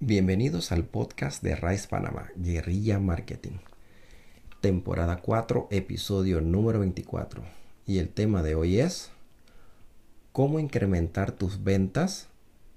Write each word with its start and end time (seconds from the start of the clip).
Bienvenidos 0.00 0.70
al 0.70 0.84
podcast 0.84 1.42
de 1.42 1.56
Rice 1.56 1.88
Panamá, 1.88 2.28
Guerrilla 2.36 3.00
Marketing. 3.00 3.58
Temporada 4.60 5.16
4, 5.16 5.66
episodio 5.72 6.40
número 6.40 6.78
24. 6.78 7.42
Y 7.84 7.98
el 7.98 8.08
tema 8.08 8.44
de 8.44 8.54
hoy 8.54 8.78
es 8.78 9.10
cómo 10.30 10.60
incrementar 10.60 11.32
tus 11.32 11.64
ventas 11.64 12.28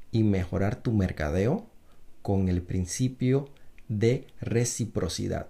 y 0.10 0.24
mejorar 0.24 0.78
tu 0.78 0.94
mercadeo 0.94 1.68
con 2.24 2.50
el 2.50 2.64
principio 2.64 3.50
de 3.88 4.26
reciprocidad. 4.40 5.48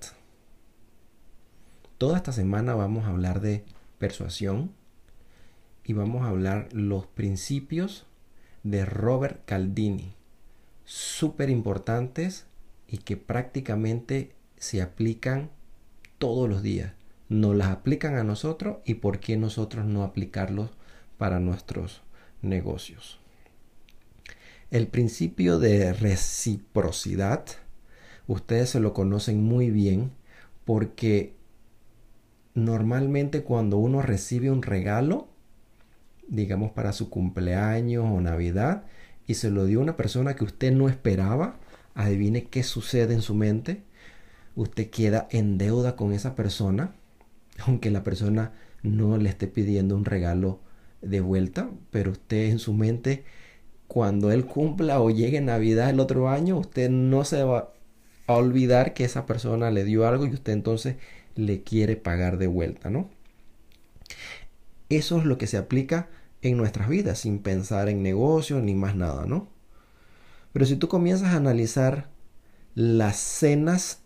Toda 1.97 2.17
esta 2.17 2.33
semana 2.33 2.75
vamos 2.75 3.05
a 3.05 3.11
hablar 3.11 3.39
de 3.39 3.63
persuasión 3.97 4.73
y 5.85 5.93
vamos 5.93 6.23
a 6.23 6.27
hablar 6.27 6.67
los 6.73 7.07
principios 7.07 8.05
de 8.63 8.83
Robert 8.83 9.45
Caldini 9.45 10.15
súper 10.91 11.49
importantes 11.49 12.47
y 12.85 12.97
que 12.97 13.15
prácticamente 13.15 14.33
se 14.57 14.81
aplican 14.81 15.49
todos 16.17 16.49
los 16.49 16.61
días. 16.61 16.91
Nos 17.29 17.55
las 17.55 17.69
aplican 17.69 18.17
a 18.17 18.25
nosotros 18.25 18.79
y 18.83 18.95
por 18.95 19.21
qué 19.21 19.37
nosotros 19.37 19.85
no 19.85 20.03
aplicarlos 20.03 20.71
para 21.17 21.39
nuestros 21.39 22.01
negocios. 22.41 23.21
El 24.69 24.87
principio 24.87 25.59
de 25.59 25.93
reciprocidad, 25.93 27.45
ustedes 28.27 28.71
se 28.71 28.81
lo 28.81 28.91
conocen 28.91 29.41
muy 29.41 29.71
bien 29.71 30.11
porque 30.65 31.35
normalmente 32.53 33.43
cuando 33.43 33.77
uno 33.77 34.01
recibe 34.01 34.51
un 34.51 34.61
regalo, 34.61 35.29
digamos 36.27 36.71
para 36.71 36.91
su 36.91 37.09
cumpleaños 37.09 38.03
o 38.05 38.19
Navidad, 38.19 38.83
y 39.31 39.35
se 39.35 39.49
lo 39.49 39.65
dio 39.65 39.79
a 39.79 39.83
una 39.83 39.97
persona 39.97 40.35
que 40.35 40.43
usted 40.43 40.71
no 40.71 40.89
esperaba, 40.89 41.55
adivine 41.95 42.45
qué 42.45 42.63
sucede 42.63 43.13
en 43.13 43.21
su 43.21 43.33
mente. 43.33 43.81
Usted 44.55 44.89
queda 44.89 45.27
en 45.31 45.57
deuda 45.57 45.95
con 45.95 46.13
esa 46.13 46.35
persona, 46.35 46.93
aunque 47.65 47.89
la 47.89 48.03
persona 48.03 48.53
no 48.83 49.17
le 49.17 49.29
esté 49.29 49.47
pidiendo 49.47 49.95
un 49.95 50.05
regalo 50.05 50.59
de 51.01 51.21
vuelta, 51.21 51.69
pero 51.89 52.11
usted 52.11 52.49
en 52.49 52.59
su 52.59 52.73
mente, 52.73 53.23
cuando 53.87 54.31
él 54.31 54.45
cumpla 54.45 55.01
o 55.01 55.09
llegue 55.09 55.41
Navidad 55.41 55.89
el 55.89 55.99
otro 55.99 56.29
año, 56.29 56.57
usted 56.57 56.89
no 56.89 57.23
se 57.23 57.43
va 57.43 57.73
a 58.27 58.33
olvidar 58.33 58.93
que 58.93 59.05
esa 59.05 59.25
persona 59.25 59.71
le 59.71 59.83
dio 59.83 60.07
algo 60.07 60.25
y 60.25 60.33
usted 60.33 60.53
entonces 60.53 60.97
le 61.35 61.63
quiere 61.63 61.95
pagar 61.95 62.37
de 62.37 62.47
vuelta, 62.47 62.89
¿no? 62.89 63.09
Eso 64.89 65.19
es 65.19 65.25
lo 65.25 65.37
que 65.37 65.47
se 65.47 65.57
aplica 65.57 66.09
en 66.41 66.57
nuestras 66.57 66.89
vidas 66.89 67.19
sin 67.19 67.39
pensar 67.39 67.89
en 67.89 68.03
negocio 68.03 68.61
ni 68.61 68.75
más 68.75 68.95
nada, 68.95 69.25
¿no? 69.25 69.49
Pero 70.53 70.65
si 70.65 70.75
tú 70.75 70.87
comienzas 70.87 71.33
a 71.33 71.37
analizar 71.37 72.09
las 72.75 73.17
cenas 73.17 74.01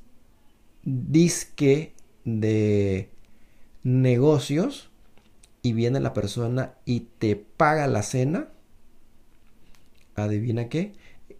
disque 0.84 1.94
de 2.24 3.10
negocios 3.84 4.90
y 5.62 5.74
viene 5.74 6.00
la 6.00 6.14
persona 6.14 6.76
y 6.86 7.02
te 7.18 7.36
paga 7.36 7.88
la 7.88 8.04
cena, 8.04 8.50
adivina 10.16 10.70
qué, 10.70 10.94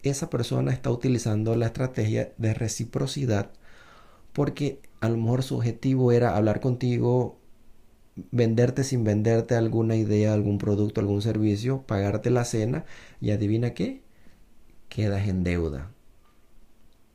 esa 0.04 0.30
persona 0.30 0.72
está 0.72 0.92
utilizando 0.92 1.56
la 1.56 1.68
estrategia 1.68 2.34
de 2.38 2.54
reciprocidad 2.54 3.52
porque 4.34 4.82
a 5.00 5.10
lo 5.10 5.18
mejor 5.18 5.44
su 5.44 5.56
objetivo 5.56 6.12
era 6.12 6.36
hablar 6.36 6.60
contigo, 6.60 7.40
venderte 8.16 8.84
sin 8.84 9.04
venderte 9.04 9.56
alguna 9.56 9.96
idea, 9.96 10.34
algún 10.34 10.58
producto, 10.58 11.02
algún 11.02 11.22
servicio, 11.22 11.84
pagarte 11.84 12.30
la 12.30 12.46
cena 12.46 12.86
y 13.22 13.32
adivina 13.32 13.74
qué, 13.74 14.04
quedas 14.90 15.28
en 15.28 15.44
deuda. 15.44 15.92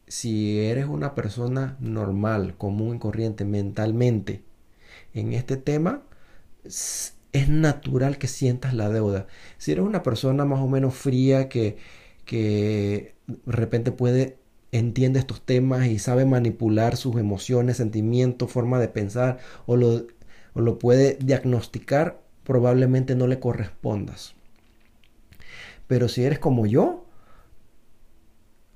Si 0.09 0.59
eres 0.59 0.87
una 0.87 1.15
persona 1.15 1.77
normal, 1.81 2.57
común 2.59 2.97
y 2.97 2.99
corriente 2.99 3.45
mentalmente 3.45 4.43
en 5.15 5.33
este 5.33 5.57
tema, 5.57 6.03
es 6.65 7.49
natural 7.49 8.19
que 8.19 8.27
sientas 8.29 8.75
la 8.75 8.89
deuda. 8.89 9.27
Si 9.59 9.73
eres 9.73 9.85
una 9.85 10.03
persona 10.03 10.45
más 10.45 10.61
o 10.61 10.69
menos 10.69 10.95
fría 10.95 11.49
que, 11.49 11.79
que 12.25 13.15
de 13.27 13.53
repente 13.53 13.93
puede 13.93 14.39
entiende 14.73 15.19
estos 15.19 15.43
temas 15.43 15.87
y 15.89 15.99
sabe 15.99 16.25
manipular 16.25 16.97
sus 16.97 17.17
emociones, 17.17 17.79
sentimientos, 17.79 18.51
forma 18.53 18.79
de 18.79 18.89
pensar 18.89 19.39
o 19.67 19.77
lo 19.77 20.07
o 20.55 20.61
lo 20.61 20.79
puede 20.79 21.17
diagnosticar, 21.21 22.21
probablemente 22.45 23.15
no 23.15 23.27
le 23.27 23.39
correspondas. 23.39 24.35
Pero 25.87 26.09
si 26.09 26.25
eres 26.25 26.39
como 26.39 26.67
yo, 26.67 27.05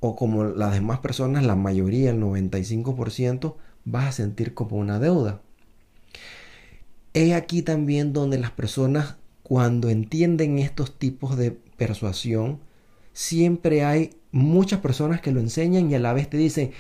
o 0.01 0.17
como 0.17 0.45
las 0.45 0.75
demás 0.75 0.99
personas, 0.99 1.45
la 1.45 1.57
mayoría, 1.57 2.11
el 2.11 2.21
95%, 2.21 3.55
vas 3.85 4.07
a 4.07 4.13
sentir 4.13 4.53
como 4.55 4.77
una 4.77 4.99
deuda. 4.99 5.41
He 7.15 7.35
aquí 7.35 7.63
también 7.63 8.13
donde 8.13 8.39
las 8.39 8.51
personas, 8.51 9.17
cuando 9.43 9.89
entienden 9.89 10.59
estos 10.59 10.99
tipos 10.99 11.37
de 11.37 11.53
persuasión, 11.53 12.59
siempre 13.13 13.85
hay 13.85 14.17
muchas 14.33 14.81
personas 14.81 15.21
que 15.21 15.31
lo 15.31 15.41
enseñan 15.41 15.91
y 15.91 15.95
a 15.95 16.01
la 16.01 16.13
vez 16.13 16.29
te 16.29 16.37
dicen, 16.37 16.73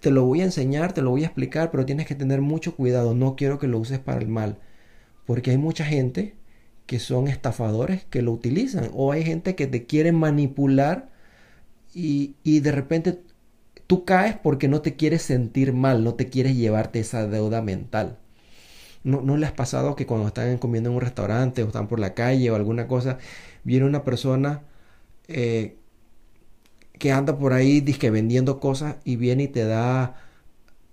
te 0.00 0.10
lo 0.10 0.24
voy 0.24 0.40
a 0.42 0.44
enseñar, 0.44 0.92
te 0.92 1.02
lo 1.02 1.10
voy 1.10 1.22
a 1.24 1.26
explicar, 1.26 1.70
pero 1.70 1.86
tienes 1.86 2.06
que 2.06 2.14
tener 2.14 2.40
mucho 2.40 2.74
cuidado. 2.76 3.14
No 3.14 3.36
quiero 3.36 3.58
que 3.58 3.68
lo 3.68 3.78
uses 3.78 3.98
para 3.98 4.20
el 4.20 4.28
mal. 4.28 4.58
Porque 5.26 5.50
hay 5.52 5.58
mucha 5.58 5.84
gente 5.84 6.34
que 6.86 6.98
son 6.98 7.28
estafadores 7.28 8.04
que 8.06 8.22
lo 8.22 8.32
utilizan. 8.32 8.90
O 8.94 9.12
hay 9.12 9.24
gente 9.24 9.54
que 9.56 9.66
te 9.66 9.86
quiere 9.86 10.12
manipular 10.12 11.10
y, 11.94 12.36
y 12.44 12.60
de 12.60 12.72
repente 12.72 13.20
tú 13.86 14.04
caes 14.04 14.36
porque 14.36 14.68
no 14.68 14.82
te 14.82 14.96
quieres 14.96 15.22
sentir 15.22 15.72
mal, 15.72 16.04
no 16.04 16.14
te 16.14 16.28
quieres 16.28 16.56
llevarte 16.56 17.00
esa 17.00 17.26
deuda 17.26 17.62
mental. 17.62 18.18
¿No, 19.04 19.22
¿No, 19.22 19.36
le 19.36 19.46
has 19.46 19.52
pasado 19.52 19.96
que 19.96 20.06
cuando 20.06 20.26
están 20.28 20.58
comiendo 20.58 20.90
en 20.90 20.96
un 20.96 21.02
restaurante 21.02 21.62
o 21.62 21.68
están 21.68 21.88
por 21.88 22.00
la 22.00 22.14
calle 22.14 22.50
o 22.50 22.56
alguna 22.56 22.88
cosa, 22.88 23.18
viene 23.64 23.86
una 23.86 24.04
persona 24.04 24.62
eh, 25.28 25.76
que 26.98 27.12
anda 27.12 27.38
por 27.38 27.52
ahí 27.52 27.80
disque 27.80 28.10
vendiendo 28.10 28.60
cosas 28.60 28.96
y 29.04 29.16
viene 29.16 29.44
y 29.44 29.48
te 29.48 29.64
da 29.64 30.16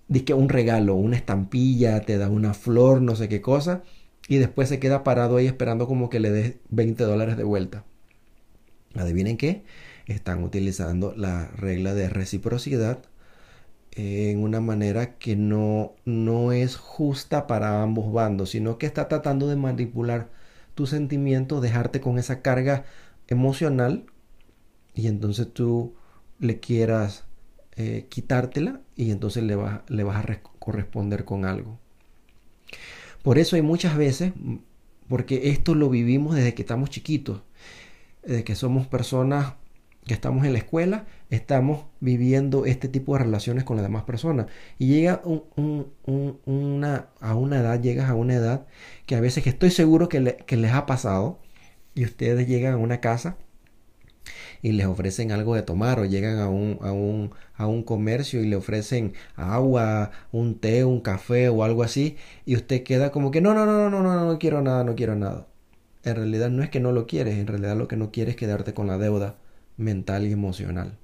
disque 0.08 0.34
un 0.34 0.50
regalo, 0.50 0.96
una 0.96 1.18
estampilla, 1.18 2.02
te 2.02 2.18
da 2.18 2.30
una 2.30 2.54
flor, 2.54 3.02
no 3.02 3.16
sé 3.16 3.30
qué 3.30 3.42
cosa, 3.42 3.84
y 4.28 4.38
después 4.38 4.70
se 4.70 4.80
queda 4.80 5.04
parado 5.04 5.38
ahí 5.38 5.48
esperando 5.48 5.88
como 5.88 6.10
que 6.10 6.20
le 6.20 6.32
des 6.32 6.56
20 6.70 7.04
dólares 7.04 7.38
de 7.38 7.44
vuelta. 7.44 7.84
Adivinen 8.96 9.38
qué, 9.38 9.64
están 10.06 10.44
utilizando 10.44 11.14
la 11.16 11.48
regla 11.48 11.94
de 11.94 12.10
reciprocidad 12.10 13.00
en 13.96 14.40
una 14.44 14.60
manera 14.60 15.18
que 15.18 15.36
no, 15.36 15.94
no 16.06 16.52
es 16.52 16.76
justa 16.76 17.48
para 17.48 17.82
ambos 17.82 18.12
bandos, 18.12 18.52
sino 18.52 18.78
que 18.78 18.86
está 18.86 19.08
tratando 19.08 19.48
de 19.48 19.56
manipular 19.56 20.30
tus 20.76 20.90
sentimientos, 20.90 21.62
dejarte 21.62 22.02
con 22.02 22.18
esa 22.18 22.42
carga 22.42 22.86
emocional 23.28 24.06
y 24.95 25.07
entonces 25.07 25.53
tú 25.53 25.94
le 26.39 26.59
quieras 26.59 27.25
eh, 27.75 28.07
quitártela 28.09 28.81
y 28.95 29.11
entonces 29.11 29.44
le, 29.44 29.57
le 29.88 30.03
vas 30.03 30.25
a 30.25 30.41
corresponder 30.59 31.25
con 31.25 31.45
algo. 31.45 31.78
Por 33.22 33.38
eso 33.38 33.56
hay 33.56 33.61
muchas 33.61 33.97
veces, 33.97 34.33
porque 35.09 35.50
esto 35.50 35.75
lo 35.75 35.89
vivimos 35.89 36.35
desde 36.35 36.53
que 36.53 36.61
estamos 36.61 36.89
chiquitos, 36.89 37.41
desde 38.23 38.44
que 38.44 38.56
somos 38.56 38.88
personas 38.88 39.53
que 40.06 40.13
estamos 40.13 40.45
en 40.45 40.53
la 40.53 40.59
escuela, 40.59 41.06
estamos 41.31 41.85
viviendo 42.00 42.66
este 42.66 42.88
tipo 42.88 43.13
de 43.13 43.23
relaciones 43.23 43.63
con 43.63 43.75
las 43.75 43.85
demás 43.85 44.03
personas. 44.03 44.45
Y 44.77 44.88
llega 44.88 45.22
una, 45.25 47.07
a 47.19 47.35
una 47.35 47.59
edad, 47.59 47.81
llegas 47.81 48.09
a 48.09 48.13
una 48.13 48.35
edad 48.35 48.67
que 49.07 49.16
a 49.16 49.19
veces 49.19 49.44
que 49.44 49.50
estoy 49.50 49.72
seguro 49.72 50.07
que, 50.07 50.38
que 50.45 50.57
les 50.57 50.72
ha 50.73 50.85
pasado 50.85 51.39
y 51.95 52.06
ustedes 52.06 52.47
llegan 52.47 52.75
a 52.75 52.77
una 52.77 53.01
casa 53.01 53.38
y 54.62 54.72
les 54.74 54.86
ofrecen 54.88 55.32
algo 55.32 55.56
de 55.56 55.62
tomar 55.62 56.00
o 56.00 56.06
llegan 56.06 56.40
a 56.40 56.50
un, 56.50 56.80
a 56.82 56.92
un, 56.92 57.31
a 57.56 57.68
un 57.68 57.84
comercio 57.84 58.42
y 58.42 58.48
le 58.48 58.56
ofrecen 58.56 59.13
agua, 59.36 60.12
un 60.31 60.60
té, 60.60 60.86
un 60.86 61.02
café 61.02 61.50
o 61.50 61.63
algo 61.63 61.84
así 61.84 62.18
y 62.46 62.56
usted 62.56 62.84
queda 62.84 63.12
como 63.12 63.31
que 63.31 63.42
no, 63.42 63.54
no, 63.54 63.66
no, 63.66 63.90
no, 63.90 63.90
no, 63.90 64.02
no, 64.02 64.25
no 64.25 64.40
quiero 64.40 64.62
nada, 64.62 64.84
no 64.84 64.96
quiero 64.96 65.16
nada. 65.16 65.48
En 66.04 66.16
realidad 66.16 66.50
no 66.50 66.63
es 66.63 66.69
que 66.69 66.80
no 66.80 66.92
lo 66.92 67.07
quieres, 67.07 67.36
en 67.36 67.48
realidad 67.48 67.75
lo 67.75 67.88
que 67.88 67.98
no 67.98 68.12
quieres 68.12 68.36
es 68.36 68.40
quedarte 68.40 68.74
con 68.74 68.88
la 68.88 68.98
deuda 68.98 69.38
mental 69.78 70.25
y 70.25 70.31
emocional. 70.31 70.98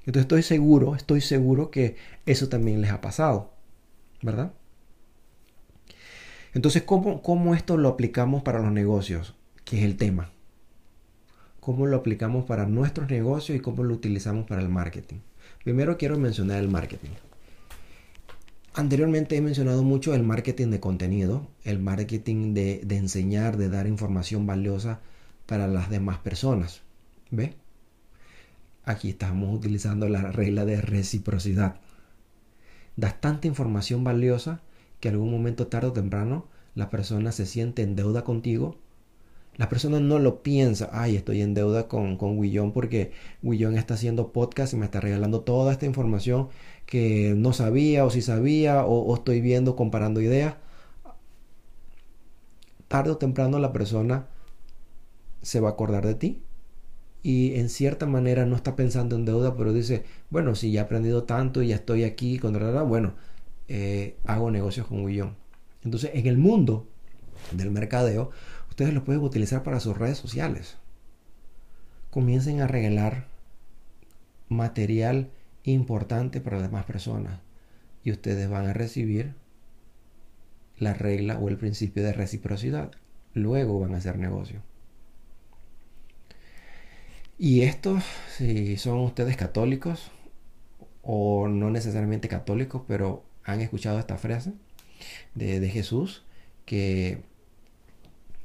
Entonces 0.00 0.22
estoy 0.22 0.42
seguro, 0.42 0.96
estoy 0.96 1.20
seguro 1.20 1.70
que 1.70 1.96
eso 2.26 2.48
también 2.48 2.80
les 2.80 2.90
ha 2.90 3.00
pasado, 3.00 3.52
¿verdad? 4.22 4.52
Entonces, 6.54 6.82
¿cómo, 6.82 7.22
cómo 7.22 7.54
esto 7.54 7.76
lo 7.76 7.88
aplicamos 7.90 8.42
para 8.42 8.58
los 8.60 8.72
negocios? 8.72 9.36
Que 9.64 9.78
es 9.78 9.84
el 9.84 9.96
tema 9.96 10.32
cómo 11.60 11.86
lo 11.86 11.96
aplicamos 11.96 12.44
para 12.44 12.66
nuestros 12.66 13.10
negocios 13.10 13.56
y 13.56 13.60
cómo 13.60 13.84
lo 13.84 13.94
utilizamos 13.94 14.46
para 14.46 14.62
el 14.62 14.68
marketing. 14.68 15.18
Primero 15.62 15.98
quiero 15.98 16.18
mencionar 16.18 16.58
el 16.58 16.68
marketing. 16.68 17.10
Anteriormente 18.72 19.36
he 19.36 19.40
mencionado 19.40 19.82
mucho 19.82 20.14
el 20.14 20.22
marketing 20.22 20.68
de 20.68 20.80
contenido, 20.80 21.48
el 21.64 21.80
marketing 21.80 22.54
de, 22.54 22.80
enseñar, 22.90 23.56
de 23.56 23.68
dar 23.68 23.86
información 23.86 24.46
valiosa 24.46 25.00
para 25.46 25.66
las 25.66 25.90
demás 25.90 26.18
personas. 26.18 26.82
¿Ve? 27.30 27.54
Aquí 28.84 29.10
estamos 29.10 29.54
utilizando 29.54 30.08
la 30.08 30.30
regla 30.30 30.64
de 30.64 30.80
reciprocidad. 30.80 31.76
Das 32.96 33.20
tanta 33.20 33.48
información 33.48 34.04
valiosa 34.04 34.62
que 35.00 35.08
algún 35.08 35.30
momento 35.30 35.66
tarde 35.66 35.88
o 35.88 35.92
temprano 35.92 36.46
la 36.74 36.90
persona 36.90 37.32
se 37.32 37.46
siente 37.46 37.82
en 37.82 37.96
deuda 37.96 38.22
contigo. 38.22 38.76
La 39.60 39.68
persona 39.68 40.00
no 40.00 40.18
lo 40.18 40.42
piensa, 40.42 40.88
ay, 40.90 41.16
estoy 41.16 41.42
en 41.42 41.52
deuda 41.52 41.86
con, 41.86 42.16
con 42.16 42.38
Willón 42.38 42.72
porque 42.72 43.12
Willón 43.42 43.76
está 43.76 43.92
haciendo 43.92 44.32
podcast 44.32 44.72
y 44.72 44.76
me 44.76 44.86
está 44.86 45.00
regalando 45.00 45.42
toda 45.42 45.70
esta 45.70 45.84
información 45.84 46.48
que 46.86 47.34
no 47.36 47.52
sabía 47.52 48.06
o 48.06 48.10
si 48.10 48.22
sabía 48.22 48.86
o, 48.86 49.14
estoy 49.14 49.42
viendo 49.42 49.76
comparando 49.76 50.22
ideas. 50.22 50.54
Tarde 52.88 53.10
o 53.10 53.18
temprano 53.18 53.58
la 53.58 53.70
persona 53.70 54.28
se 55.42 55.60
va 55.60 55.68
a 55.68 55.72
acordar 55.72 56.06
de 56.06 56.14
ti 56.14 56.42
y 57.22 57.56
en 57.56 57.68
cierta 57.68 58.06
manera 58.06 58.46
no 58.46 58.56
está 58.56 58.76
pensando 58.76 59.14
en 59.14 59.26
deuda, 59.26 59.58
pero 59.58 59.74
dice, 59.74 60.04
bueno, 60.30 60.54
si 60.54 60.72
ya 60.72 60.80
he 60.80 60.84
aprendido 60.84 61.24
tanto 61.24 61.60
y 61.60 61.68
ya 61.68 61.74
estoy 61.74 62.04
aquí, 62.04 62.38
bueno, 62.38 63.12
eh, 63.68 64.16
hago 64.24 64.50
negocios 64.50 64.86
con 64.86 65.04
Guillón. 65.04 65.36
Entonces, 65.84 66.12
en 66.14 66.26
el 66.26 66.38
mundo 66.38 66.86
del 67.52 67.70
mercadeo, 67.70 68.30
ustedes 68.80 68.94
lo 68.94 69.04
pueden 69.04 69.20
utilizar 69.20 69.62
para 69.62 69.78
sus 69.78 69.98
redes 69.98 70.16
sociales. 70.16 70.78
Comiencen 72.08 72.62
a 72.62 72.66
regalar 72.66 73.26
material 74.48 75.28
importante 75.64 76.40
para 76.40 76.56
las 76.56 76.70
demás 76.70 76.86
personas 76.86 77.40
y 78.04 78.10
ustedes 78.10 78.48
van 78.48 78.66
a 78.66 78.72
recibir 78.72 79.34
la 80.78 80.94
regla 80.94 81.38
o 81.38 81.50
el 81.50 81.58
principio 81.58 82.02
de 82.02 82.14
reciprocidad. 82.14 82.90
Luego 83.34 83.78
van 83.80 83.94
a 83.94 83.98
hacer 83.98 84.18
negocio. 84.18 84.62
Y 87.36 87.64
esto, 87.64 87.98
si 88.34 88.78
son 88.78 89.00
ustedes 89.00 89.36
católicos 89.36 90.10
o 91.02 91.48
no 91.48 91.68
necesariamente 91.68 92.28
católicos, 92.28 92.80
pero 92.88 93.24
han 93.44 93.60
escuchado 93.60 93.98
esta 93.98 94.16
frase 94.16 94.54
de, 95.34 95.68
Jesús 95.68 96.24
que, 96.64 97.28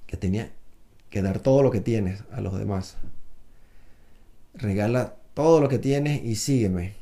que 0.08 0.18
tenía 0.18 0.52
que 1.10 1.22
dar 1.22 1.40
todo 1.40 1.64
lo 1.64 1.72
que 1.72 1.82
tienes 1.82 2.24
a 2.32 2.42
los 2.42 2.58
demás. 2.58 2.98
Regala 4.54 5.16
todo 5.34 5.62
lo 5.62 5.70
que 5.70 5.80
tienes 5.80 6.24
y 6.24 6.36
sígueme. 6.36 6.94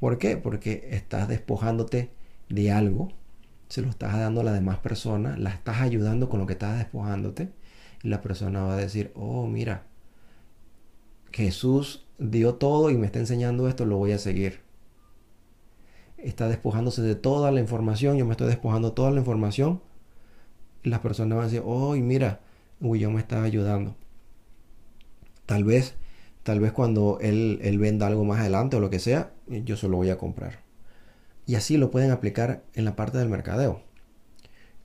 ¿Por 0.00 0.18
qué? 0.18 0.36
Porque 0.36 0.88
estás 0.92 1.28
despojándote 1.28 2.10
de 2.48 2.70
algo, 2.70 3.12
se 3.68 3.82
lo 3.82 3.90
estás 3.90 4.16
dando 4.18 4.40
a 4.40 4.44
la 4.44 4.52
demás 4.52 4.78
persona, 4.78 5.36
la 5.36 5.50
estás 5.50 5.80
ayudando 5.80 6.28
con 6.28 6.40
lo 6.40 6.46
que 6.46 6.54
estás 6.54 6.78
despojándote 6.78 7.50
y 8.02 8.08
la 8.08 8.22
persona 8.22 8.62
va 8.62 8.74
a 8.74 8.76
decir, 8.76 9.12
oh, 9.14 9.46
mira, 9.46 9.84
Jesús 11.32 12.06
dio 12.18 12.54
todo 12.54 12.90
y 12.90 12.96
me 12.96 13.06
está 13.06 13.18
enseñando 13.18 13.68
esto, 13.68 13.84
lo 13.84 13.96
voy 13.96 14.12
a 14.12 14.18
seguir. 14.18 14.60
Está 16.16 16.48
despojándose 16.48 17.02
de 17.02 17.14
toda 17.14 17.50
la 17.52 17.60
información, 17.60 18.16
yo 18.16 18.24
me 18.24 18.32
estoy 18.32 18.48
despojando 18.48 18.92
toda 18.92 19.10
la 19.10 19.18
información. 19.18 19.80
Las 20.82 21.00
personas 21.00 21.36
van 21.36 21.44
a 21.44 21.48
decir, 21.48 21.62
oh, 21.64 21.94
mira, 21.96 22.40
Guillón 22.80 23.14
me 23.14 23.20
está 23.20 23.42
ayudando. 23.42 23.96
Tal 25.46 25.64
vez, 25.64 25.94
tal 26.42 26.60
vez 26.60 26.72
cuando 26.72 27.18
él, 27.20 27.58
él 27.62 27.78
venda 27.78 28.06
algo 28.06 28.24
más 28.24 28.40
adelante 28.40 28.76
o 28.76 28.80
lo 28.80 28.90
que 28.90 28.98
sea, 28.98 29.32
yo 29.46 29.76
se 29.76 29.88
lo 29.88 29.96
voy 29.96 30.10
a 30.10 30.18
comprar. 30.18 30.60
Y 31.46 31.54
así 31.54 31.76
lo 31.76 31.90
pueden 31.90 32.10
aplicar 32.10 32.62
en 32.74 32.84
la 32.84 32.96
parte 32.96 33.18
del 33.18 33.28
mercadeo. 33.28 33.82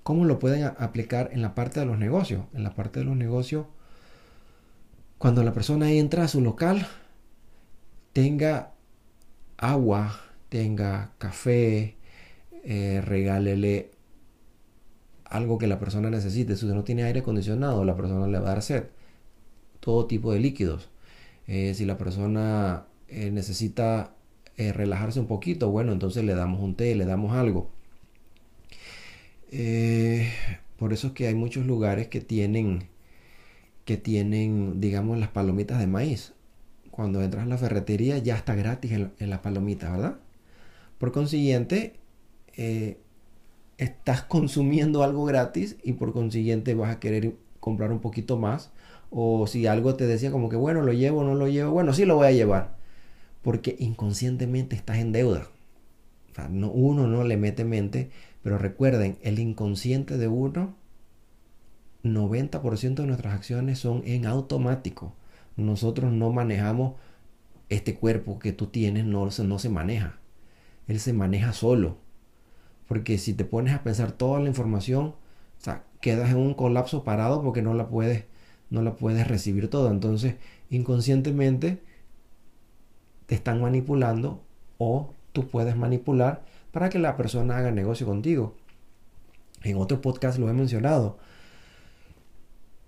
¿Cómo 0.04 0.26
lo 0.26 0.40
pueden 0.40 0.64
aplicar 0.64 1.30
en 1.34 1.42
la 1.42 1.56
parte 1.56 1.80
de 1.80 1.86
los 1.86 1.98
negocios? 1.98 2.46
En 2.54 2.64
la 2.64 2.74
parte 2.74 3.00
de 3.00 3.06
los 3.06 3.16
negocios 3.16 3.66
cuando 5.24 5.42
la 5.42 5.54
persona 5.54 5.90
entra 5.90 6.26
a 6.26 6.28
su 6.28 6.42
local, 6.42 6.86
tenga 8.12 8.74
agua, 9.56 10.20
tenga 10.50 11.14
café, 11.18 11.96
eh, 12.66 13.02
regálele 13.02 13.92
algo 15.26 15.58
que 15.58 15.68
la 15.68 15.80
persona 15.80 16.10
necesite. 16.10 16.56
Si 16.56 16.66
usted 16.66 16.76
no 16.76 16.84
tiene 16.84 17.04
aire 17.04 17.22
acondicionado, 17.22 17.86
la 17.86 17.96
persona 17.96 18.28
le 18.28 18.40
va 18.40 18.52
a 18.52 18.54
dar 18.54 18.62
sed. 18.62 18.86
Todo 19.80 20.06
tipo 20.08 20.32
de 20.34 20.40
líquidos. 20.40 20.90
Eh, 21.48 21.74
si 21.76 21.86
la 21.86 21.98
persona 21.98 22.86
eh, 23.08 23.32
necesita 23.32 24.16
relajarse 24.56 25.20
un 25.20 25.26
poquito, 25.28 25.72
bueno, 25.72 25.92
entonces 25.94 26.24
le 26.24 26.36
damos 26.36 26.62
un 26.62 26.76
té, 26.76 26.96
le 26.96 27.06
damos 27.06 27.34
algo. 27.36 27.72
por 30.78 30.94
eso 30.94 31.08
es 31.08 31.14
que 31.14 31.28
hay 31.28 31.34
muchos 31.36 31.66
lugares 31.66 32.08
que 32.08 32.22
tienen 32.22 32.88
que 33.86 33.98
tienen, 33.98 34.80
digamos, 34.80 35.18
las 35.20 35.30
palomitas 35.30 35.80
de 35.80 35.88
maíz. 35.88 36.34
Cuando 36.92 37.22
entras 37.22 37.44
a 37.44 37.48
la 37.48 37.58
ferretería 37.58 38.18
ya 38.20 38.36
está 38.36 38.56
gratis 38.56 38.92
en, 38.92 39.30
las 39.30 39.40
palomitas, 39.40 39.92
¿verdad? 39.92 40.20
Por 41.00 41.12
consiguiente, 41.12 41.96
eh, 42.56 43.00
estás 43.78 44.24
consumiendo 44.24 45.04
algo 45.04 45.26
gratis 45.26 45.78
y 45.84 45.94
por 45.94 46.14
consiguiente 46.14 46.76
vas 46.76 46.96
a 46.96 47.00
querer 47.00 47.36
comprar 47.60 47.92
un 47.92 48.00
poquito 48.00 48.38
más. 48.38 48.72
O 49.10 49.46
si 49.48 49.68
algo 49.68 49.96
te 49.96 50.08
decía 50.08 50.32
como 50.32 50.50
que, 50.50 50.56
bueno, 50.56 50.82
lo 50.82 50.94
llevo 50.94 51.24
no 51.24 51.36
lo 51.36 51.48
llevo, 51.48 51.72
bueno, 51.72 51.94
sí 51.94 52.06
lo 52.06 52.16
voy 52.16 52.28
a 52.28 52.32
llevar. 52.32 52.76
Porque 53.42 53.76
inconscientemente 53.80 54.76
estás 54.76 54.98
en 54.98 55.12
deuda. 55.12 55.48
O 56.32 56.36
sea, 56.36 56.48
no, 56.50 56.72
uno 56.72 57.08
no 57.08 57.24
le 57.24 57.38
mete 57.38 57.64
mente, 57.64 58.10
pero 58.42 58.58
recuerden, 58.58 59.18
el 59.22 59.40
inconsciente 59.40 60.18
de 60.18 60.28
uno 60.28 60.76
90% 62.04 62.96
de 62.96 63.08
nuestras 63.08 63.34
acciones 63.34 63.80
son 63.80 64.04
en 64.06 64.26
automático. 64.26 65.14
Nosotros 65.56 66.12
no 66.12 66.32
manejamos 66.32 66.96
este 67.70 67.96
cuerpo 67.96 68.40
que 68.40 68.52
tú 68.52 68.68
tienes, 68.68 69.06
no, 69.06 69.30
no 69.44 69.60
se 69.60 69.70
maneja. 69.70 70.20
Él 70.88 71.00
se 71.00 71.14
maneja 71.14 71.54
solo. 71.54 71.98
Porque 72.88 73.18
si 73.18 73.34
te 73.34 73.46
pones 73.46 73.74
a 73.74 73.84
pensar 73.84 74.12
toda 74.12 74.40
la 74.40 74.48
información, 74.48 75.08
o 75.08 75.16
sea, 75.64 75.84
quedas 76.02 76.32
en 76.32 76.38
un 76.38 76.54
colapso 76.54 77.04
parado 77.04 77.42
porque 77.42 77.62
no 77.62 77.74
la 77.74 77.88
puedes, 77.88 78.26
no 78.70 78.82
la 78.82 78.96
puedes 78.96 79.28
recibir 79.28 79.70
toda. 79.70 79.92
Entonces, 79.92 80.36
inconscientemente 80.70 81.82
te 83.26 83.36
están 83.36 83.62
manipulando 83.62 84.44
o 84.78 85.14
tú 85.32 85.48
puedes 85.48 85.76
manipular 85.76 86.44
para 86.72 86.90
que 86.90 87.00
la 87.00 87.16
persona 87.18 87.58
haga 87.58 87.72
negocio 87.72 88.06
contigo. 88.06 88.56
En 89.64 89.78
otro 89.78 90.02
podcast 90.02 90.38
lo 90.40 90.50
he 90.50 90.54
mencionado 90.54 91.18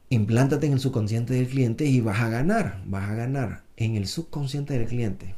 implántate 0.10 0.68
en 0.68 0.74
el 0.74 0.80
subconsciente 0.80 1.34
del 1.34 1.48
cliente 1.48 1.86
y 1.86 2.02
vas 2.02 2.20
a 2.20 2.30
ganar, 2.30 2.82
vas 2.86 3.10
a 3.10 3.16
ganar 3.16 3.64
en 3.78 3.96
el 3.96 4.08
subconsciente 4.08 4.78
del 4.78 4.88
cliente. 4.88 5.36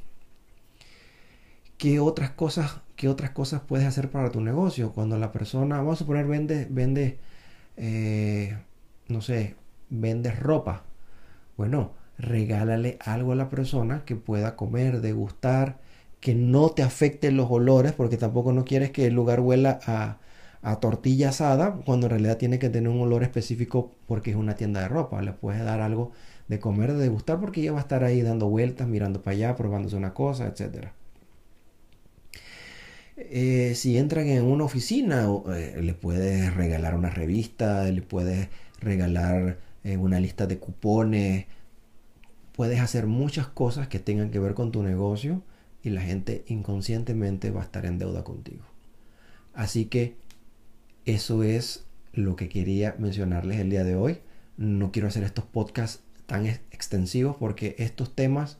¿Qué 1.78 2.00
otras 2.00 2.32
cosas, 2.32 2.82
qué 2.98 3.10
otras 3.10 3.32
cosas 3.32 3.62
puedes 3.62 3.88
hacer 3.88 4.12
para 4.12 4.32
tu 4.32 4.42
negocio? 4.42 4.94
Cuando 4.94 5.18
la 5.18 5.32
persona, 5.32 5.78
vamos 5.78 5.96
a 5.96 6.00
suponer, 6.00 6.28
vende, 6.28 6.68
vende, 6.70 7.20
eh, 7.78 8.58
no 9.08 9.22
sé, 9.22 9.56
vende 9.90 10.32
ropa. 10.32 10.84
Bueno, 11.58 11.94
regálale 12.20 12.98
algo 13.02 13.34
a 13.34 13.36
la 13.36 13.50
persona 13.50 14.04
que 14.06 14.16
pueda 14.16 14.56
comer, 14.56 15.02
degustar, 15.02 15.80
que 16.20 16.36
no 16.36 16.70
te 16.72 16.84
afecten 16.84 17.38
los 17.38 17.50
olores, 17.52 17.94
porque 17.94 18.18
tampoco 18.18 18.54
no 18.54 18.66
quieres 18.66 18.92
que 18.92 19.08
el 19.08 19.14
lugar 19.16 19.40
huela 19.42 19.80
a, 19.88 20.18
a 20.62 20.80
tortilla 20.80 21.30
asada 21.30 21.74
cuando 21.86 22.08
en 22.08 22.12
realidad 22.12 22.38
tiene 22.38 22.60
que 22.60 22.70
tener 22.70 22.90
un 22.90 23.02
olor 23.02 23.24
específico 23.24 23.92
porque 24.08 24.32
es 24.32 24.36
una 24.38 24.56
tienda 24.56 24.82
de 24.82 24.88
ropa. 24.90 25.22
Le 25.22 25.34
puedes 25.34 25.64
dar 25.64 25.82
algo 25.82 26.12
de 26.48 26.60
comer, 26.60 26.94
de 26.94 27.00
degustar 27.00 27.40
porque 27.40 27.62
ella 27.62 27.74
va 27.74 27.80
a 27.80 27.82
estar 27.82 28.04
ahí 28.04 28.22
dando 28.22 28.48
vueltas, 28.50 28.88
mirando 28.88 29.22
para 29.22 29.36
allá, 29.36 29.56
probándose 29.56 29.96
una 29.96 30.14
cosa, 30.14 30.48
etc. 30.48 30.90
Eh, 33.18 33.74
si 33.76 33.98
entran 33.98 34.28
en 34.28 34.44
una 34.44 34.64
oficina, 34.64 35.28
eh, 35.56 35.80
le 35.82 35.94
puedes 35.96 36.54
regalar 36.54 36.94
una 36.96 37.10
revista, 37.10 37.84
le 37.86 38.04
puedes 38.04 38.50
regalar 38.80 39.60
eh, 39.84 39.98
una 39.98 40.20
lista 40.20 40.46
de 40.46 40.60
cupones, 40.60 41.48
puedes 42.54 42.80
hacer 42.80 43.08
muchas 43.08 43.48
cosas 43.48 43.88
que 43.88 43.98
tengan 44.00 44.30
que 44.30 44.38
ver 44.38 44.54
con 44.54 44.72
tu 44.72 44.84
negocio 44.84 45.42
y 45.82 45.90
la 45.90 46.02
gente 46.02 46.44
inconscientemente 46.48 47.50
va 47.50 47.62
a 47.62 47.64
estar 47.64 47.88
en 47.88 47.98
deuda 47.98 48.24
contigo. 48.24 48.66
Así 49.54 49.86
que 49.86 50.16
eso 51.06 51.42
es 51.42 51.86
lo 52.14 52.36
que 52.36 52.50
quería 52.50 52.96
mencionarles 53.00 53.60
el 53.60 53.72
día 53.72 53.84
de 53.84 53.96
hoy. 53.96 54.20
No 54.58 54.92
quiero 54.92 55.08
hacer 55.08 55.24
estos 55.24 55.46
podcasts 55.46 56.04
tan 56.28 56.46
extensivos 56.46 57.36
porque 57.40 57.76
estos 57.80 58.14
temas 58.14 58.60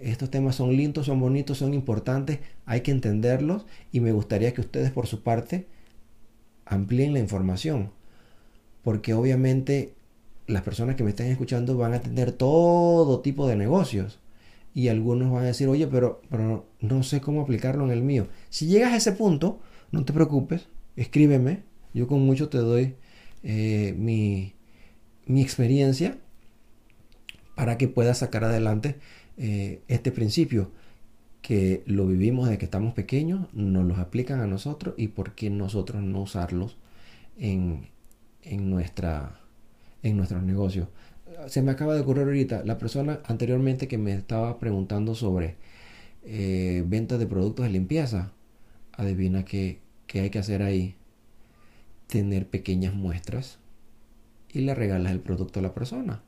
estos 0.00 0.30
temas 0.30 0.56
son 0.56 0.76
lindos, 0.76 1.06
son 1.06 1.20
bonitos, 1.20 1.58
son 1.58 1.74
importantes, 1.74 2.40
hay 2.66 2.80
que 2.82 2.90
entenderlos 2.90 3.66
y 3.92 4.00
me 4.00 4.12
gustaría 4.12 4.52
que 4.54 4.60
ustedes 4.60 4.90
por 4.90 5.06
su 5.06 5.22
parte 5.22 5.66
amplíen 6.66 7.12
la 7.12 7.20
información. 7.20 7.90
Porque 8.82 9.14
obviamente 9.14 9.94
las 10.46 10.62
personas 10.62 10.96
que 10.96 11.04
me 11.04 11.10
están 11.10 11.26
escuchando 11.28 11.76
van 11.76 11.94
a 11.94 12.00
tener 12.00 12.32
todo 12.32 13.20
tipo 13.20 13.46
de 13.46 13.56
negocios. 13.56 14.20
Y 14.74 14.88
algunos 14.88 15.30
van 15.32 15.44
a 15.44 15.46
decir, 15.46 15.68
oye, 15.68 15.86
pero, 15.86 16.20
pero 16.28 16.66
no 16.80 17.02
sé 17.02 17.20
cómo 17.20 17.42
aplicarlo 17.42 17.84
en 17.84 17.92
el 17.92 18.02
mío. 18.02 18.26
Si 18.50 18.66
llegas 18.66 18.92
a 18.92 18.96
ese 18.96 19.12
punto, 19.12 19.60
no 19.92 20.04
te 20.04 20.12
preocupes, 20.12 20.68
escríbeme, 20.96 21.62
yo 21.94 22.08
con 22.08 22.20
mucho 22.20 22.48
te 22.48 22.58
doy 22.58 22.96
eh, 23.44 23.94
mi, 23.96 24.54
experiencia 25.28 26.18
para 27.54 27.78
que 27.78 27.88
puedas 27.88 28.18
sacar 28.18 28.42
adelante 28.44 28.96
eh, 29.36 29.82
este 29.88 30.12
principio 30.12 30.70
que 31.42 31.82
lo 31.86 32.06
vivimos 32.06 32.46
desde 32.46 32.58
que 32.58 32.64
estamos 32.64 32.94
pequeños, 32.94 33.52
nos 33.52 33.84
los 33.84 33.98
aplican 33.98 34.40
a 34.40 34.46
nosotros 34.46 34.94
y 34.96 35.08
por 35.08 35.34
qué 35.34 35.50
nosotros 35.50 36.02
no 36.02 36.22
usarlos 36.22 36.78
en, 37.36 37.88
en, 38.42 38.70
nuestra, 38.70 39.40
en 40.02 40.16
nuestros 40.16 40.42
negocios. 40.42 40.88
Se 41.48 41.60
me 41.60 41.72
acaba 41.72 41.94
de 41.94 42.00
ocurrir 42.00 42.24
ahorita, 42.24 42.64
la 42.64 42.78
persona 42.78 43.20
anteriormente 43.26 43.88
que 43.88 43.98
me 43.98 44.14
estaba 44.14 44.58
preguntando 44.58 45.14
sobre 45.14 45.56
eh, 46.24 46.82
ventas 46.86 47.18
de 47.18 47.26
productos 47.26 47.66
de 47.66 47.72
limpieza, 47.72 48.32
adivina 48.92 49.44
qué, 49.44 49.80
qué 50.06 50.20
hay 50.20 50.30
que 50.30 50.38
hacer 50.38 50.62
ahí. 50.62 50.94
Tener 52.06 52.48
pequeñas 52.48 52.94
muestras 52.94 53.58
y 54.52 54.60
le 54.60 54.74
regalas 54.74 55.12
el 55.12 55.20
producto 55.20 55.58
a 55.58 55.62
la 55.62 55.74
persona. 55.74 56.22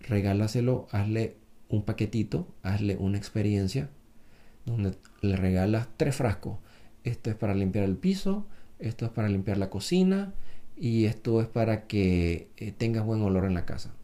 Regálaselo, 0.00 0.88
hazle 0.90 1.36
un 1.68 1.82
paquetito, 1.82 2.46
hazle 2.62 2.96
una 2.96 3.18
experiencia 3.18 3.90
donde 4.64 4.94
le 5.20 5.36
regalas 5.36 5.88
tres 5.96 6.16
frascos. 6.16 6.58
Esto 7.04 7.30
es 7.30 7.36
para 7.36 7.54
limpiar 7.54 7.84
el 7.84 7.96
piso, 7.96 8.46
esto 8.78 9.04
es 9.06 9.10
para 9.10 9.28
limpiar 9.28 9.58
la 9.58 9.70
cocina 9.70 10.34
y 10.76 11.04
esto 11.06 11.40
es 11.40 11.46
para 11.46 11.86
que 11.86 12.48
eh, 12.56 12.72
tengas 12.76 13.04
buen 13.04 13.22
olor 13.22 13.44
en 13.44 13.54
la 13.54 13.64
casa. 13.64 13.94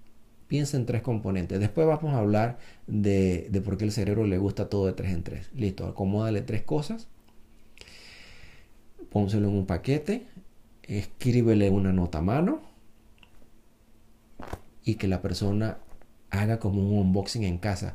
Piensa 0.49 0.77
en 0.77 0.87
tres 0.87 1.03
componentes. 1.03 1.59
Después 1.61 1.87
vamos 1.87 2.15
a 2.15 2.19
hablar 2.19 2.59
de, 2.87 3.49
de 3.51 3.61
por 3.61 3.77
qué 3.77 3.85
el 3.85 3.93
cerebro 3.93 4.27
le 4.27 4.39
gusta 4.39 4.69
todo 4.69 4.87
de 4.87 4.93
tres 4.93 5.13
en 5.13 5.23
tres. 5.23 5.51
Listo, 5.55 5.87
acomódale 5.87 6.43
tres 6.43 6.63
cosas. 6.63 7.09
Pónselo 9.11 9.49
en 9.49 9.57
un 9.57 9.67
paquete. 9.67 10.27
Escríbele 10.83 11.71
una 11.71 11.93
nota 11.93 12.19
a 12.19 12.23
mano. 12.23 12.61
Y 14.85 14.97
que 14.97 15.09
la 15.09 15.23
persona 15.23 15.79
haga 16.33 16.59
como 16.59 16.83
un 16.83 16.99
unboxing 16.99 17.45
en 17.45 17.59
casa. 17.59 17.95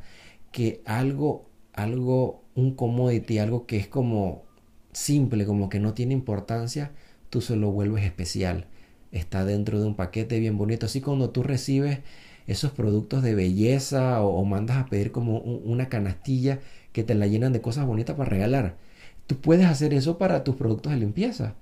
Que 0.52 0.80
algo, 0.86 1.46
algo, 1.74 2.42
un 2.54 2.74
commodity, 2.74 3.38
algo 3.38 3.66
que 3.66 3.76
es 3.76 3.88
como 3.88 4.44
simple, 4.92 5.44
como 5.44 5.68
que 5.68 5.80
no 5.80 5.94
tiene 5.94 6.14
importancia, 6.14 6.92
tú 7.30 7.40
se 7.42 7.56
lo 7.56 7.70
vuelves 7.70 8.04
especial. 8.04 8.66
Está 9.12 9.44
dentro 9.44 9.80
de 9.80 9.86
un 9.86 9.94
paquete 9.96 10.38
bien 10.40 10.56
bonito. 10.56 10.86
Así 10.86 11.00
cuando 11.00 11.30
tú 11.30 11.42
recibes 11.42 12.00
esos 12.46 12.72
productos 12.72 13.22
de 13.22 13.34
belleza 13.34 14.22
o, 14.22 14.44
mandas 14.44 14.78
a 14.78 14.86
pedir 14.86 15.12
como 15.12 15.38
una 15.38 15.88
canastilla 15.88 16.60
que 16.92 17.04
te 17.04 17.14
la 17.14 17.26
llenan 17.26 17.52
de 17.52 17.60
cosas 17.60 17.86
bonitas 17.86 18.16
para 18.16 18.30
regalar. 18.30 18.76
Tú 19.26 19.36
puedes 19.36 19.66
hacer 19.66 19.92
eso 19.92 20.16
para 20.18 20.44
tus 20.44 20.56
productos 20.56 20.92
de 20.92 20.98
limpieza. 20.98 21.54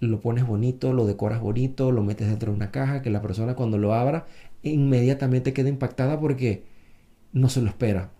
Lo 0.00 0.20
pones 0.20 0.46
bonito, 0.46 0.92
lo 0.92 1.06
decoras 1.06 1.40
bonito, 1.40 1.92
lo 1.92 2.02
metes 2.02 2.28
dentro 2.28 2.52
de 2.52 2.56
una 2.56 2.70
caja 2.70 3.02
que 3.02 3.10
la 3.10 3.20
persona 3.20 3.54
cuando 3.54 3.78
lo 3.78 3.94
abra 3.94 4.26
inmediatamente 4.62 5.52
queda 5.52 5.68
impactada 5.68 6.18
porque 6.20 6.64
no 7.32 7.48
se 7.48 7.62
lo 7.62 7.68
espera. 7.68 8.10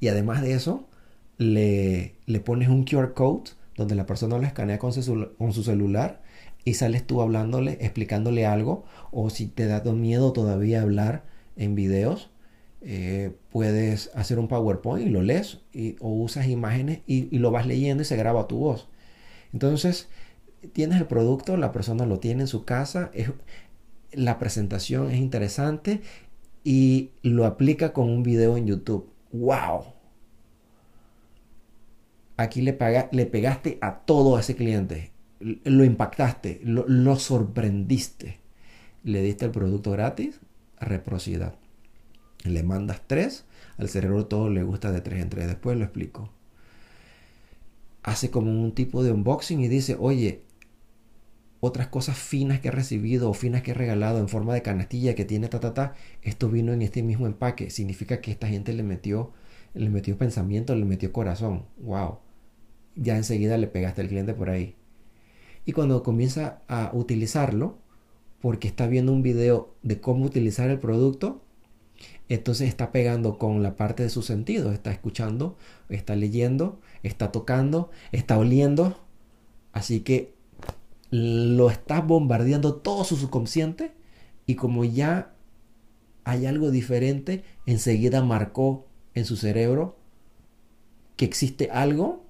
Y 0.00 0.08
además 0.08 0.42
de 0.42 0.54
eso, 0.54 0.88
le, 1.38 2.16
le 2.26 2.40
pones 2.40 2.68
un 2.68 2.84
QR 2.84 3.14
code 3.14 3.50
donde 3.76 3.94
la 3.94 4.06
persona 4.06 4.38
lo 4.38 4.46
escanea 4.46 4.78
con 4.78 4.92
su, 4.92 5.30
con 5.38 5.52
su 5.52 5.62
celular 5.62 6.22
y 6.64 6.74
sales 6.74 7.06
tú 7.06 7.20
hablándole, 7.22 7.78
explicándole 7.80 8.46
algo, 8.46 8.84
o 9.10 9.30
si 9.30 9.46
te 9.46 9.66
da 9.66 9.82
miedo 9.92 10.32
todavía 10.32 10.82
hablar 10.82 11.24
en 11.56 11.74
videos, 11.74 12.30
eh, 12.82 13.32
puedes 13.50 14.10
hacer 14.14 14.38
un 14.38 14.48
PowerPoint 14.48 15.06
y 15.06 15.10
lo 15.10 15.22
lees, 15.22 15.60
o 16.00 16.08
usas 16.08 16.48
imágenes 16.48 17.00
y, 17.06 17.36
lo 17.38 17.50
vas 17.50 17.66
leyendo 17.66 18.02
y 18.02 18.06
se 18.06 18.16
graba 18.16 18.48
tu 18.48 18.58
voz. 18.58 18.88
Entonces, 19.52 20.08
tienes 20.72 21.00
el 21.00 21.06
producto, 21.06 21.56
la 21.56 21.72
persona 21.72 22.06
lo 22.06 22.18
tiene 22.18 22.42
en 22.42 22.48
su 22.48 22.64
casa, 22.64 23.10
la 24.12 24.38
presentación 24.38 25.10
es 25.10 25.18
interesante 25.18 26.00
y 26.64 27.10
lo 27.22 27.46
aplica 27.46 27.92
con 27.92 28.08
un 28.08 28.22
video 28.22 28.56
en 28.56 28.66
YouTube. 28.66 29.10
¡Wow! 29.32 29.84
Aquí 32.36 32.62
le, 32.62 32.78
le 33.12 33.26
pegaste 33.26 33.78
a 33.80 33.98
todo 34.00 34.38
ese 34.38 34.56
cliente 34.56 35.12
lo 35.64 35.84
impactaste, 35.84 36.60
lo, 36.64 37.16
sorprendiste. 37.16 38.38
Le 39.04 39.22
diste 39.22 39.44
el 39.44 39.50
producto 39.50 39.90
gratis, 39.90 40.40
reciprocidad. 40.80 41.54
Le 42.44 42.62
mandas 42.62 43.02
tres, 43.06 43.44
al 43.78 43.88
cerebro 43.88 44.26
todo 44.26 44.48
le 44.48 44.62
gusta 44.62 44.92
de 44.92 45.00
tres 45.00 45.22
en 45.22 45.30
tres. 45.30 45.46
Después 45.46 45.76
lo 45.76 45.84
explico. 45.84 46.30
Hace 48.02 48.30
como 48.30 48.50
un 48.50 48.72
tipo 48.72 49.02
de 49.02 49.12
unboxing 49.12 49.60
y 49.60 49.68
dice, 49.68 49.96
oye, 49.98 50.42
otras 51.64 51.86
cosas 51.86 52.18
finas 52.18 52.58
que 52.58 52.68
he 52.68 52.70
recibido 52.72 53.30
o 53.30 53.34
finas 53.34 53.62
que 53.62 53.70
he 53.70 53.74
regalado 53.74 54.18
en 54.18 54.28
forma 54.28 54.52
de 54.52 54.62
canastilla 54.62 55.14
que 55.14 55.24
tiene 55.24 55.46
ta 55.46 55.60
ta 55.60 55.72
ta, 55.74 55.94
esto 56.20 56.48
vino 56.48 56.72
en 56.72 56.82
este 56.82 57.04
mismo 57.04 57.28
empaque. 57.28 57.70
Significa 57.70 58.20
que 58.20 58.32
esta 58.32 58.48
gente 58.48 58.72
le 58.72 58.82
metió, 58.82 59.30
le 59.72 59.88
metió 59.88 60.18
pensamiento, 60.18 60.74
le 60.74 60.84
metió 60.84 61.12
corazón. 61.12 61.66
Wow. 61.78 62.18
Ya 62.96 63.16
enseguida 63.16 63.58
le 63.58 63.68
pegaste 63.68 64.00
al 64.00 64.08
cliente 64.08 64.34
por 64.34 64.50
ahí. 64.50 64.74
Y 65.64 65.70
cuando 65.70 66.02
comienza 66.02 66.62
a 66.66 66.90
utilizarlo, 66.94 67.78
porque 68.40 68.66
está 68.66 68.88
viendo 68.88 69.12
un 69.12 69.22
video 69.22 69.76
de 69.84 70.00
cómo 70.00 70.24
utilizar 70.24 70.68
el 70.68 70.80
producto, 70.80 71.44
entonces 72.28 72.68
está 72.68 72.90
pegando 72.90 73.38
con 73.38 73.62
la 73.62 73.76
parte 73.76 74.02
de 74.02 74.08
sus 74.08 74.26
sentidos, 74.26 74.74
está 74.74 74.90
escuchando, 74.90 75.56
está 75.88 76.16
leyendo, 76.16 76.80
está 77.04 77.30
tocando, 77.30 77.92
está 78.10 78.36
oliendo, 78.36 78.98
así 79.72 80.00
que 80.00 80.41
lo 81.12 81.68
está 81.68 82.00
bombardeando 82.00 82.76
todo 82.76 83.04
su 83.04 83.16
subconsciente 83.16 83.92
y 84.46 84.54
como 84.54 84.82
ya 84.84 85.34
hay 86.24 86.46
algo 86.46 86.70
diferente, 86.70 87.44
enseguida 87.66 88.22
marcó 88.22 88.86
en 89.14 89.26
su 89.26 89.36
cerebro 89.36 89.98
que 91.16 91.26
existe 91.26 91.70
algo 91.70 92.24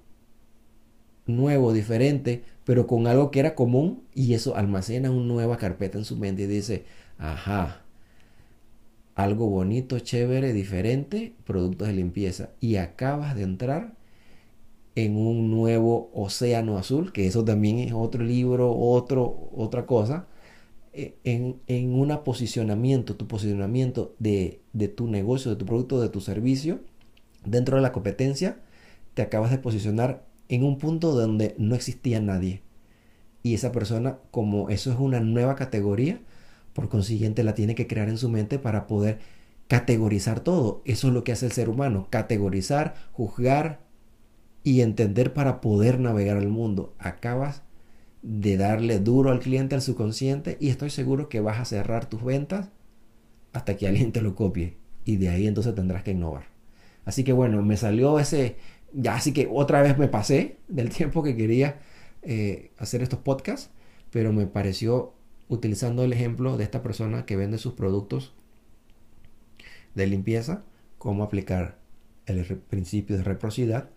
nuevo, 1.27 1.73
diferente, 1.73 2.43
pero 2.65 2.89
con 2.89 3.07
algo 3.07 3.31
que 3.31 3.39
era 3.39 3.55
común 3.55 4.03
y 4.15 4.35
eso 4.35 4.57
almacena 4.57 5.13
una 5.13 5.27
nueva 5.27 5.59
carpeta 5.59 5.97
en 5.97 6.05
su 6.05 6.17
mente 6.17 6.43
y 6.43 6.47
dice, 6.47 6.85
ajá, 7.19 7.83
algo 9.15 9.47
bonito, 9.47 10.01
chévere, 10.01 10.53
diferente, 10.53 11.35
productos 11.45 11.87
de 11.87 11.95
limpieza. 11.95 12.51
Y 12.59 12.77
acabas 12.77 13.37
de 13.37 13.43
entrar 13.43 13.95
en 14.95 15.17
un 15.17 15.51
nuevo 15.51 16.11
océano 16.15 16.79
azul, 16.79 17.13
que 17.13 17.27
eso 17.27 17.45
también 17.45 17.79
es 17.79 17.93
otro 17.93 18.23
libro, 18.25 18.75
otro, 18.75 19.51
otra 19.55 19.87
cosa, 19.87 20.27
e, 20.93 21.17
en, 21.25 21.61
en 21.67 21.95
un 21.95 22.17
posicionamiento, 22.25 23.17
tu 23.17 23.27
posicionamiento 23.27 24.15
de, 24.19 24.61
de 24.73 24.89
tu 24.89 25.09
negocio, 25.09 25.51
de 25.51 25.57
tu 25.57 25.67
producto, 25.67 26.01
de 26.01 26.11
tu 26.11 26.21
servicio, 26.21 26.81
dentro 27.45 27.77
de 27.77 27.83
la 27.83 27.93
competencia, 27.93 28.61
te 29.15 29.23
acabas 29.23 29.51
de 29.51 29.59
posicionar 29.59 30.25
en 30.49 30.65
un 30.65 30.79
punto 30.79 31.13
donde 31.13 31.55
no 31.59 31.75
existía 31.75 32.21
nadie. 32.21 32.63
Y 33.43 33.55
esa 33.55 33.73
persona, 33.73 34.19
como 34.31 34.69
eso 34.71 34.93
es 34.93 34.99
una 34.99 35.21
nueva 35.21 35.57
categoría, 35.57 36.21
por 36.75 36.89
consiguiente 36.89 37.43
la 37.43 37.55
tiene 37.55 37.75
que 37.75 37.87
crear 37.87 38.09
en 38.09 38.19
su 38.19 38.29
mente 38.29 38.59
para 38.59 38.87
poder 38.87 39.19
categorizar 39.69 40.41
todo. 40.41 40.83
Eso 40.85 41.09
es 41.09 41.15
lo 41.15 41.25
que 41.25 41.33
hace 41.33 41.47
el 41.47 41.53
ser 41.53 41.69
humano, 41.69 42.07
categorizar, 42.11 42.95
juzgar 43.13 43.81
y 44.65 44.81
entender 44.81 45.33
para 45.33 45.61
poder 45.61 45.99
navegar 45.99 46.37
el 46.37 46.49
mundo. 46.49 46.95
Acabas 46.99 47.63
de 48.23 48.57
darle 48.57 49.01
duro 49.01 49.31
al 49.31 49.41
cliente, 49.41 49.75
al 49.75 49.83
subconsciente, 49.83 50.57
y 50.61 50.69
estoy 50.69 50.91
seguro 50.91 51.29
que 51.29 51.41
vas 51.41 51.59
a 51.59 51.65
cerrar 51.65 52.09
tus 52.09 52.23
ventas 52.25 52.71
hasta 53.53 53.77
que 53.77 53.89
alguien 53.89 54.13
te 54.13 54.23
lo 54.23 54.35
copie. 54.35 54.77
Y 55.05 55.17
de 55.17 55.29
ahí 55.29 55.47
entonces 55.47 55.75
tendrás 55.75 56.05
que 56.05 56.13
innovar. 56.13 56.45
Así 57.05 57.25
que 57.25 57.33
bueno, 57.33 57.63
me 57.63 57.77
salió 57.77 58.19
ese, 58.21 58.57
ya 58.93 59.17
así 59.17 59.33
que 59.33 59.49
otra 59.53 59.83
vez 59.83 59.99
me 59.99 60.09
pasé 60.09 60.59
del 60.69 60.91
tiempo 60.91 61.23
que 61.23 61.37
quería 61.37 61.81
eh, 62.23 62.71
hacer 62.79 63.03
estos 63.03 63.19
podcasts, 63.19 63.71
pero 64.11 64.33
me 64.33 64.47
pareció 64.47 65.15
utilizando 65.49 66.05
el 66.05 66.13
ejemplo 66.13 66.57
de 66.57 66.65
esta 66.65 66.83
persona 66.83 67.27
que 67.27 67.37
vende 67.37 67.59
sus 67.59 67.75
productos 67.75 68.33
de 69.95 70.07
limpieza, 70.07 70.65
cómo 70.99 71.25
aplicar 71.25 71.79
el 72.27 72.45
principio 72.45 73.17
de 73.17 73.25
reciprocidad 73.25 73.91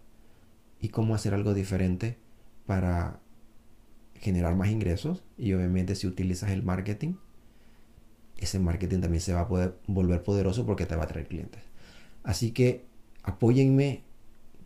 y 0.86 0.90
cómo 0.90 1.16
hacer 1.16 1.34
algo 1.34 1.54
diferente 1.54 2.18
para 2.66 3.20
generar 4.16 4.56
más 4.56 4.70
ingresos 4.70 5.24
y 5.38 5.54
obviamente 5.54 5.96
si 5.96 6.08
utilizas 6.08 6.52
el 6.52 6.64
marketing 6.64 7.16
ese 8.38 8.60
marketing 8.60 9.02
también 9.02 9.22
se 9.22 9.34
va 9.34 9.42
a 9.42 9.48
poder 9.48 9.78
volver 9.88 10.24
poderoso 10.24 10.66
porque 10.66 10.86
te 10.86 10.96
va 10.96 11.04
a 11.04 11.08
traer 11.08 11.28
clientes 11.28 11.62
así 12.24 12.52
que 12.52 12.86
apóyenme 13.24 14.04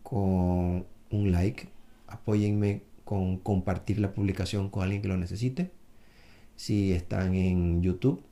con 0.02 0.86
un 1.10 1.32
like, 1.32 1.68
apóyenme 2.06 2.82
con 3.04 3.38
compartir 3.38 3.98
la 3.98 4.12
publicación 4.12 4.70
con 4.70 4.82
alguien 4.82 5.02
que 5.02 5.08
lo 5.08 5.16
necesite. 5.16 5.70
Si 6.56 6.92
están 6.92 7.34
en 7.34 7.82
YouTube, 7.82 8.22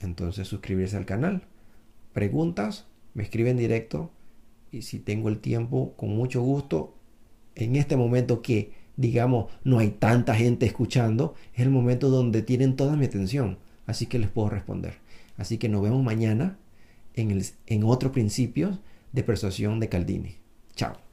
entonces 0.00 0.46
suscribirse 0.46 0.96
al 0.96 1.06
canal. 1.06 1.42
Preguntas, 2.12 2.86
me 3.14 3.22
escriben 3.22 3.56
directo 3.56 4.10
y 4.72 4.82
si 4.82 4.98
tengo 4.98 5.28
el 5.28 5.38
tiempo, 5.38 5.94
con 5.96 6.16
mucho 6.16 6.42
gusto, 6.42 6.94
en 7.54 7.76
este 7.76 7.96
momento 7.96 8.40
que 8.42 8.72
digamos 8.96 9.52
no 9.64 9.78
hay 9.78 9.90
tanta 9.90 10.34
gente 10.34 10.66
escuchando, 10.66 11.34
es 11.54 11.60
el 11.60 11.70
momento 11.70 12.08
donde 12.08 12.42
tienen 12.42 12.74
toda 12.74 12.96
mi 12.96 13.04
atención, 13.04 13.58
así 13.86 14.06
que 14.06 14.18
les 14.18 14.30
puedo 14.30 14.48
responder. 14.48 14.94
Así 15.36 15.58
que 15.58 15.68
nos 15.68 15.82
vemos 15.82 16.02
mañana 16.02 16.58
en, 17.14 17.30
el, 17.30 17.44
en 17.66 17.84
otro 17.84 18.12
principio 18.12 18.78
de 19.12 19.22
persuasión 19.22 19.78
de 19.78 19.88
Caldini. 19.88 20.36
Chao. 20.74 21.11